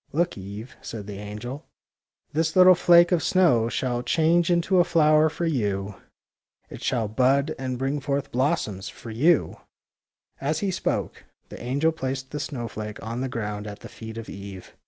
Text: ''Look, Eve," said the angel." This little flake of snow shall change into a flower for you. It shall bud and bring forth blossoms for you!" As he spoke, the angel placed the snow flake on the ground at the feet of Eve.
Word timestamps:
''Look, 0.11 0.35
Eve," 0.35 0.75
said 0.81 1.05
the 1.05 1.19
angel." 1.19 1.67
This 2.33 2.55
little 2.55 2.73
flake 2.73 3.11
of 3.11 3.21
snow 3.21 3.69
shall 3.69 4.01
change 4.01 4.49
into 4.49 4.79
a 4.79 4.83
flower 4.83 5.29
for 5.29 5.45
you. 5.45 5.93
It 6.71 6.81
shall 6.81 7.07
bud 7.07 7.53
and 7.59 7.77
bring 7.77 7.99
forth 7.99 8.31
blossoms 8.31 8.89
for 8.89 9.11
you!" 9.11 9.57
As 10.41 10.57
he 10.61 10.71
spoke, 10.71 11.25
the 11.49 11.61
angel 11.61 11.91
placed 11.91 12.31
the 12.31 12.39
snow 12.39 12.67
flake 12.67 12.97
on 13.05 13.21
the 13.21 13.29
ground 13.29 13.67
at 13.67 13.81
the 13.81 13.89
feet 13.89 14.17
of 14.17 14.27
Eve. 14.27 14.75